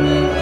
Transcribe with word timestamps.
Amen. 0.00 0.39